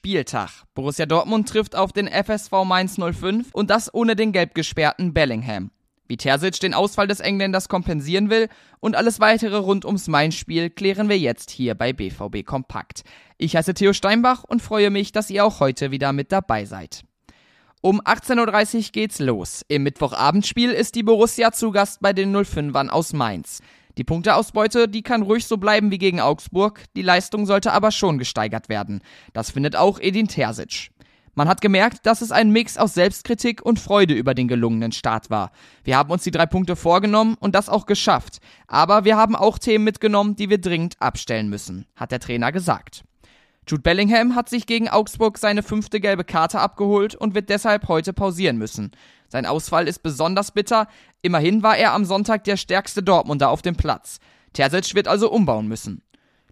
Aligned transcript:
Spieltag. 0.00 0.64
Borussia 0.72 1.04
Dortmund 1.04 1.46
trifft 1.46 1.76
auf 1.76 1.92
den 1.92 2.08
FSV 2.08 2.64
Mainz 2.64 2.96
05 2.96 3.52
und 3.52 3.68
das 3.68 3.92
ohne 3.92 4.16
den 4.16 4.32
gelb 4.32 4.54
gesperrten 4.54 5.12
Bellingham. 5.12 5.72
Wie 6.08 6.16
Terzic 6.16 6.58
den 6.58 6.72
Ausfall 6.72 7.06
des 7.06 7.20
Engländers 7.20 7.68
kompensieren 7.68 8.30
will 8.30 8.48
und 8.80 8.96
alles 8.96 9.20
weitere 9.20 9.58
rund 9.58 9.84
ums 9.84 10.08
Mainz-Spiel 10.08 10.70
klären 10.70 11.10
wir 11.10 11.18
jetzt 11.18 11.50
hier 11.50 11.74
bei 11.74 11.92
BVB 11.92 12.46
Kompakt. 12.46 13.02
Ich 13.36 13.54
heiße 13.56 13.74
Theo 13.74 13.92
Steinbach 13.92 14.42
und 14.42 14.62
freue 14.62 14.88
mich, 14.88 15.12
dass 15.12 15.28
ihr 15.28 15.44
auch 15.44 15.60
heute 15.60 15.90
wieder 15.90 16.14
mit 16.14 16.32
dabei 16.32 16.64
seid. 16.64 17.02
Um 17.82 18.00
18.30 18.00 18.76
Uhr 18.76 18.82
geht's 18.92 19.18
los. 19.18 19.66
Im 19.68 19.82
Mittwochabendspiel 19.82 20.70
ist 20.70 20.94
die 20.94 21.02
Borussia 21.02 21.52
zu 21.52 21.72
Gast 21.72 22.00
bei 22.00 22.14
den 22.14 22.34
05ern 22.34 22.88
aus 22.88 23.12
Mainz. 23.12 23.60
Die 24.00 24.04
Punkteausbeute, 24.04 24.88
die 24.88 25.02
kann 25.02 25.20
ruhig 25.20 25.46
so 25.46 25.58
bleiben 25.58 25.90
wie 25.90 25.98
gegen 25.98 26.20
Augsburg, 26.20 26.84
die 26.96 27.02
Leistung 27.02 27.44
sollte 27.44 27.70
aber 27.74 27.90
schon 27.90 28.16
gesteigert 28.16 28.70
werden. 28.70 29.02
Das 29.34 29.50
findet 29.50 29.76
auch 29.76 30.00
Edin 30.00 30.26
Terzic. 30.26 30.88
Man 31.34 31.48
hat 31.48 31.60
gemerkt, 31.60 32.06
dass 32.06 32.22
es 32.22 32.32
ein 32.32 32.50
Mix 32.50 32.78
aus 32.78 32.94
Selbstkritik 32.94 33.60
und 33.60 33.78
Freude 33.78 34.14
über 34.14 34.32
den 34.32 34.48
gelungenen 34.48 34.92
Start 34.92 35.28
war. 35.28 35.50
Wir 35.84 35.98
haben 35.98 36.10
uns 36.10 36.22
die 36.22 36.30
drei 36.30 36.46
Punkte 36.46 36.76
vorgenommen 36.76 37.36
und 37.40 37.54
das 37.54 37.68
auch 37.68 37.84
geschafft. 37.84 38.38
Aber 38.68 39.04
wir 39.04 39.18
haben 39.18 39.36
auch 39.36 39.58
Themen 39.58 39.84
mitgenommen, 39.84 40.34
die 40.34 40.48
wir 40.48 40.62
dringend 40.62 40.94
abstellen 40.98 41.50
müssen, 41.50 41.84
hat 41.94 42.10
der 42.10 42.20
Trainer 42.20 42.52
gesagt. 42.52 43.04
Jude 43.68 43.82
Bellingham 43.82 44.34
hat 44.34 44.48
sich 44.48 44.64
gegen 44.64 44.88
Augsburg 44.88 45.36
seine 45.36 45.62
fünfte 45.62 46.00
gelbe 46.00 46.24
Karte 46.24 46.58
abgeholt 46.58 47.14
und 47.14 47.34
wird 47.34 47.50
deshalb 47.50 47.86
heute 47.88 48.14
pausieren 48.14 48.56
müssen. 48.56 48.92
Sein 49.30 49.46
Ausfall 49.46 49.86
ist 49.86 50.02
besonders 50.02 50.50
bitter. 50.50 50.88
Immerhin 51.22 51.62
war 51.62 51.76
er 51.76 51.92
am 51.94 52.04
Sonntag 52.04 52.44
der 52.44 52.56
stärkste 52.56 53.02
Dortmunder 53.02 53.48
auf 53.48 53.62
dem 53.62 53.76
Platz. 53.76 54.18
Terzic 54.52 54.94
wird 54.96 55.06
also 55.06 55.30
umbauen 55.30 55.68
müssen. 55.68 56.02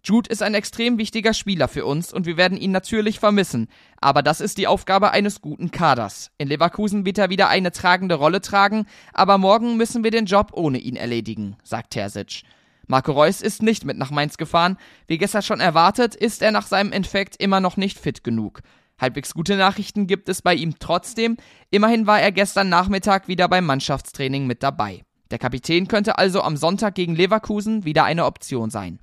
Jude 0.05 0.31
ist 0.31 0.45
ein 0.45 0.55
extrem 0.55 0.97
wichtiger 0.97 1.35
Spieler 1.35 1.67
für 1.67 1.85
uns 1.85 2.13
und 2.13 2.25
wir 2.25 2.37
werden 2.37 2.57
ihn 2.57 2.71
natürlich 2.71 3.19
vermissen. 3.19 3.67
Aber 4.01 4.23
das 4.23 4.41
ist 4.41 4.57
die 4.57 4.69
Aufgabe 4.69 5.11
eines 5.11 5.41
guten 5.41 5.73
Kaders. 5.73 6.31
In 6.39 6.47
Leverkusen 6.47 7.05
wird 7.05 7.19
er 7.19 7.31
wieder 7.31 7.49
eine 7.49 7.73
tragende 7.73 8.15
Rolle 8.15 8.41
tragen, 8.41 8.87
aber 9.13 9.39
morgen 9.39 9.77
müssen 9.77 10.05
wir 10.05 10.13
den 10.13 10.27
Job 10.27 10.53
ohne 10.55 10.79
ihn 10.79 10.95
erledigen, 10.95 11.57
sagt 11.65 11.91
Terzic. 11.91 12.45
Marco 12.87 13.13
Reus 13.13 13.43
ist 13.43 13.61
nicht 13.61 13.85
mit 13.85 13.99
nach 13.99 14.13
Mainz 14.13 14.39
gefahren. 14.39 14.79
Wie 15.09 15.19
gestern 15.19 15.43
schon 15.43 15.61
erwartet, 15.61 16.15
ist 16.15 16.43
er 16.43 16.53
nach 16.53 16.67
seinem 16.67 16.93
Infekt 16.93 17.37
immer 17.37 17.61
noch 17.61 17.77
nicht 17.77 17.99
fit 17.99 18.25
genug. 18.25 18.63
Halbwegs 18.99 19.35
gute 19.35 19.57
Nachrichten 19.57 20.07
gibt 20.07 20.29
es 20.29 20.43
bei 20.43 20.55
ihm 20.55 20.79
trotzdem. 20.79 21.37
Immerhin 21.71 22.07
war 22.07 22.21
er 22.21 22.33
gestern 22.33 22.69
Nachmittag 22.69 23.29
wieder 23.29 23.49
beim 23.49 23.65
Mannschaftstraining 23.65 24.47
mit 24.47 24.63
dabei. 24.63 25.03
Der 25.31 25.39
Kapitän 25.39 25.89
könnte 25.89 26.19
also 26.19 26.43
am 26.43 26.57
Sonntag 26.57 26.95
gegen 26.95 27.15
Leverkusen 27.15 27.85
wieder 27.85 28.05
eine 28.05 28.25
Option 28.25 28.71
sein. 28.71 28.99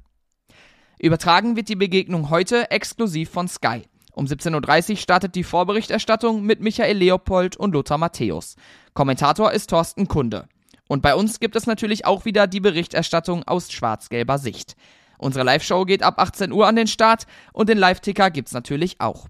Übertragen 0.99 1.55
wird 1.55 1.69
die 1.69 1.75
Begegnung 1.75 2.29
heute 2.29 2.71
exklusiv 2.71 3.29
von 3.29 3.47
Sky. 3.47 3.83
Um 4.13 4.25
17.30 4.25 4.91
Uhr 4.91 4.97
startet 4.97 5.35
die 5.35 5.43
Vorberichterstattung 5.43 6.43
mit 6.43 6.61
Michael 6.61 6.97
Leopold 6.97 7.57
und 7.57 7.73
Lothar 7.73 7.97
Matthäus. 7.97 8.55
Kommentator 8.93 9.51
ist 9.51 9.69
Thorsten 9.69 10.07
Kunde. 10.07 10.47
Und 10.88 11.01
bei 11.01 11.16
uns 11.16 11.39
gibt 11.39 11.55
es 11.55 11.67
natürlich 11.67 12.05
auch 12.05 12.25
wieder 12.25 12.47
die 12.47 12.59
Berichterstattung 12.59 13.43
aus 13.43 13.71
schwarz-gelber 13.71 14.38
Sicht. 14.38 14.75
Unsere 15.17 15.45
Live-Show 15.45 15.85
geht 15.85 16.03
ab 16.03 16.19
18 16.19 16.51
Uhr 16.51 16.67
an 16.67 16.75
den 16.75 16.88
Start 16.88 17.25
und 17.53 17.69
den 17.69 17.77
Live-Ticker 17.77 18.31
gibt's 18.31 18.53
natürlich 18.53 19.01
auch. 19.01 19.27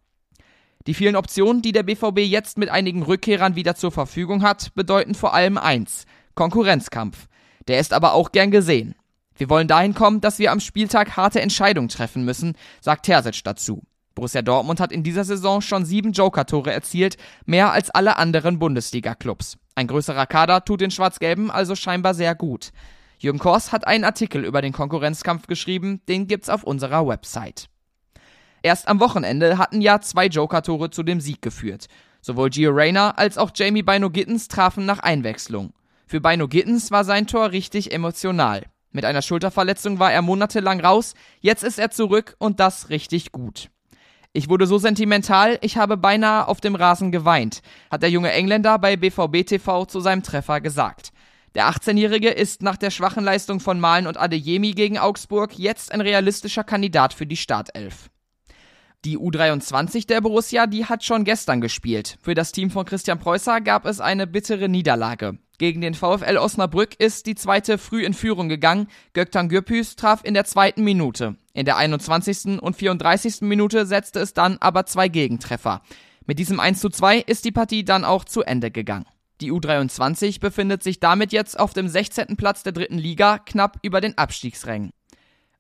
Die 0.87 0.93
vielen 0.93 1.15
Optionen, 1.15 1.61
die 1.61 1.71
der 1.71 1.83
BVB 1.83 2.19
jetzt 2.19 2.57
mit 2.57 2.69
einigen 2.69 3.01
Rückkehrern 3.01 3.55
wieder 3.55 3.75
zur 3.75 3.91
Verfügung 3.91 4.43
hat, 4.43 4.73
bedeuten 4.75 5.15
vor 5.15 5.33
allem 5.33 5.57
eins: 5.57 6.05
Konkurrenzkampf. 6.35 7.27
Der 7.67 7.79
ist 7.79 7.93
aber 7.93 8.13
auch 8.13 8.31
gern 8.31 8.51
gesehen. 8.51 8.95
Wir 9.35 9.49
wollen 9.49 9.67
dahin 9.67 9.95
kommen, 9.95 10.21
dass 10.21 10.39
wir 10.39 10.51
am 10.51 10.59
Spieltag 10.59 11.17
harte 11.17 11.41
Entscheidungen 11.41 11.89
treffen 11.89 12.23
müssen, 12.23 12.55
sagt 12.81 13.05
Terzic 13.05 13.43
dazu. 13.43 13.81
Borussia 14.13 14.41
Dortmund 14.41 14.79
hat 14.79 14.93
in 14.93 15.03
dieser 15.03 15.25
Saison 15.25 15.59
schon 15.59 15.83
sieben 15.83 16.13
Joker-Tore 16.13 16.71
erzielt, 16.71 17.17
mehr 17.45 17.71
als 17.71 17.89
alle 17.89 18.15
anderen 18.15 18.59
Bundesliga-Clubs. 18.59 19.57
Ein 19.75 19.87
größerer 19.87 20.25
Kader 20.25 20.63
tut 20.63 20.79
den 20.79 20.91
Schwarz-Gelben 20.91 21.51
also 21.51 21.75
scheinbar 21.75 22.13
sehr 22.13 22.33
gut. 22.33 22.71
Jürgen 23.17 23.39
Kors 23.39 23.73
hat 23.73 23.87
einen 23.87 24.05
Artikel 24.05 24.45
über 24.45 24.61
den 24.61 24.71
Konkurrenzkampf 24.71 25.47
geschrieben, 25.47 26.01
den 26.07 26.27
gibt's 26.27 26.47
auf 26.47 26.63
unserer 26.63 27.05
Website. 27.05 27.67
Erst 28.65 28.87
am 28.87 28.99
Wochenende 28.99 29.59
hatten 29.59 29.79
ja 29.79 30.01
zwei 30.01 30.25
Joker-Tore 30.25 30.89
zu 30.89 31.03
dem 31.03 31.21
Sieg 31.21 31.39
geführt. 31.43 31.85
Sowohl 32.19 32.49
Gio 32.49 32.71
Reyna 32.71 33.11
als 33.11 33.37
auch 33.37 33.51
Jamie 33.53 33.83
Bino 33.83 34.09
Gittens 34.09 34.47
trafen 34.47 34.87
nach 34.87 34.97
Einwechslung. 34.97 35.71
Für 36.07 36.19
Bino 36.19 36.47
Gittens 36.47 36.89
war 36.89 37.03
sein 37.03 37.27
Tor 37.27 37.51
richtig 37.51 37.93
emotional. 37.93 38.63
Mit 38.91 39.05
einer 39.05 39.21
Schulterverletzung 39.21 39.99
war 39.99 40.11
er 40.11 40.23
monatelang 40.23 40.79
raus, 40.79 41.13
jetzt 41.41 41.63
ist 41.63 41.77
er 41.77 41.91
zurück 41.91 42.35
und 42.39 42.59
das 42.59 42.89
richtig 42.89 43.31
gut. 43.31 43.69
Ich 44.33 44.49
wurde 44.49 44.65
so 44.65 44.79
sentimental, 44.79 45.59
ich 45.61 45.77
habe 45.77 45.95
beinahe 45.95 46.47
auf 46.47 46.59
dem 46.59 46.73
Rasen 46.73 47.11
geweint, 47.11 47.61
hat 47.91 48.01
der 48.01 48.09
junge 48.09 48.31
Engländer 48.31 48.79
bei 48.79 48.95
BVB 48.95 49.45
TV 49.45 49.85
zu 49.85 49.99
seinem 49.99 50.23
Treffer 50.23 50.59
gesagt. 50.59 51.11
Der 51.53 51.69
18-Jährige 51.69 52.31
ist 52.31 52.63
nach 52.63 52.77
der 52.77 52.89
schwachen 52.89 53.23
Leistung 53.23 53.59
von 53.59 53.79
Malen 53.79 54.07
und 54.07 54.19
Adeyemi 54.19 54.71
gegen 54.71 54.97
Augsburg 54.97 55.55
jetzt 55.55 55.91
ein 55.91 56.01
realistischer 56.01 56.63
Kandidat 56.63 57.13
für 57.13 57.27
die 57.27 57.37
Startelf. 57.37 58.09
Die 59.05 59.19
U23 59.19 60.07
der 60.07 60.19
Borussia, 60.19 60.65
die 60.65 60.85
hat 60.85 61.03
schon 61.03 61.25
gestern 61.25 61.61
gespielt. 61.61 62.17
Für 62.23 62.33
das 62.33 62.51
Team 62.51 62.71
von 62.71 62.85
Christian 62.85 63.19
Preußer 63.19 63.61
gab 63.61 63.85
es 63.85 64.01
eine 64.01 64.25
bittere 64.25 64.67
Niederlage. 64.67 65.37
Gegen 65.59 65.79
den 65.81 65.93
VfL 65.93 66.37
Osnabrück 66.37 66.99
ist 66.99 67.27
die 67.27 67.35
zweite 67.35 67.77
früh 67.77 68.03
in 68.03 68.15
Führung 68.15 68.49
gegangen. 68.49 68.87
Göktan 69.13 69.47
Gürpüs 69.47 69.95
traf 69.95 70.21
in 70.23 70.33
der 70.33 70.45
zweiten 70.45 70.83
Minute. 70.83 71.35
In 71.53 71.65
der 71.65 71.77
21. 71.77 72.59
und 72.59 72.75
34. 72.75 73.41
Minute 73.41 73.85
setzte 73.85 74.21
es 74.21 74.33
dann 74.33 74.57
aber 74.59 74.87
zwei 74.87 75.07
Gegentreffer. 75.07 75.83
Mit 76.25 76.39
diesem 76.39 76.59
1 76.59 76.81
zu 76.81 76.89
2 76.89 77.19
ist 77.19 77.45
die 77.45 77.51
Partie 77.51 77.85
dann 77.85 78.05
auch 78.05 78.25
zu 78.25 78.41
Ende 78.41 78.71
gegangen. 78.71 79.05
Die 79.39 79.51
U23 79.51 80.39
befindet 80.39 80.81
sich 80.81 80.99
damit 80.99 81.31
jetzt 81.31 81.59
auf 81.59 81.73
dem 81.73 81.87
16. 81.87 82.37
Platz 82.37 82.63
der 82.63 82.71
dritten 82.71 82.97
Liga, 82.97 83.37
knapp 83.37 83.77
über 83.83 84.01
den 84.01 84.17
Abstiegsrängen. 84.17 84.89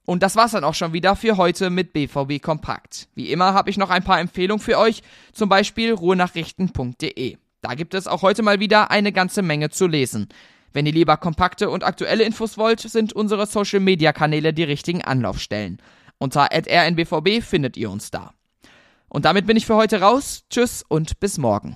Und 0.05 0.21
das 0.21 0.35
war's 0.35 0.51
dann 0.51 0.63
auch 0.63 0.75
schon 0.75 0.93
wieder 0.93 1.15
für 1.15 1.37
heute 1.37 1.69
mit 1.69 1.91
BVB 1.91 2.41
Kompakt. 2.41 3.07
Wie 3.15 3.31
immer 3.31 3.53
habe 3.53 3.69
ich 3.69 3.77
noch 3.77 3.89
ein 3.89 4.03
paar 4.03 4.19
Empfehlungen 4.19 4.63
für 4.63 4.77
euch, 4.77 5.01
zum 5.33 5.49
Beispiel 5.49 5.93
ruhenachrichten.de. 5.93 7.37
Da 7.61 7.73
gibt 7.73 7.95
es 7.95 8.07
auch 8.07 8.21
heute 8.21 8.43
mal 8.43 8.59
wieder 8.59 8.91
eine 8.91 9.11
ganze 9.11 9.41
Menge 9.41 9.71
zu 9.71 9.87
lesen. 9.87 10.29
Wenn 10.73 10.85
ihr 10.85 10.91
lieber 10.91 11.17
kompakte 11.17 11.69
und 11.69 11.83
aktuelle 11.83 12.23
Infos 12.23 12.57
wollt, 12.57 12.81
sind 12.81 13.13
unsere 13.13 13.47
Social 13.47 13.79
Media 13.79 14.13
Kanäle 14.13 14.53
die 14.53 14.63
richtigen 14.63 15.01
Anlaufstellen. 15.03 15.81
Unter 16.19 16.49
rnbvb 16.51 17.41
findet 17.41 17.75
ihr 17.75 17.89
uns 17.89 18.11
da. 18.11 18.33
Und 19.09 19.25
damit 19.25 19.47
bin 19.47 19.57
ich 19.57 19.65
für 19.65 19.75
heute 19.75 20.01
raus. 20.01 20.43
Tschüss 20.49 20.83
und 20.87 21.19
bis 21.19 21.37
morgen. 21.37 21.73